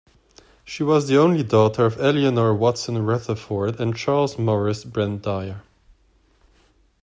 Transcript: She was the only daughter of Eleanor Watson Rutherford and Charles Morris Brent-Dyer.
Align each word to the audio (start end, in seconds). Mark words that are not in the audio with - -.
She 0.65 0.81
was 0.81 1.07
the 1.07 1.19
only 1.19 1.43
daughter 1.43 1.85
of 1.85 1.99
Eleanor 2.01 2.55
Watson 2.55 3.05
Rutherford 3.05 3.79
and 3.79 3.95
Charles 3.95 4.35
Morris 4.39 4.83
Brent-Dyer. 4.83 5.61